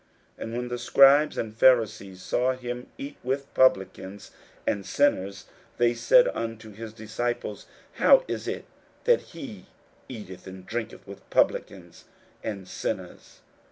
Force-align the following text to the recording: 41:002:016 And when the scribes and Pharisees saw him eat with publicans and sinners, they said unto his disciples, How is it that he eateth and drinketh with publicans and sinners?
41:002:016 0.39 0.43
And 0.43 0.57
when 0.57 0.67
the 0.69 0.77
scribes 0.79 1.37
and 1.37 1.55
Pharisees 1.55 2.23
saw 2.23 2.53
him 2.53 2.87
eat 2.97 3.17
with 3.23 3.53
publicans 3.53 4.31
and 4.65 4.83
sinners, 4.83 5.45
they 5.77 5.93
said 5.93 6.27
unto 6.29 6.71
his 6.71 6.91
disciples, 6.91 7.67
How 7.93 8.25
is 8.27 8.47
it 8.47 8.65
that 9.03 9.21
he 9.21 9.67
eateth 10.09 10.47
and 10.47 10.65
drinketh 10.65 11.05
with 11.05 11.29
publicans 11.29 12.05
and 12.43 12.67
sinners? 12.67 13.41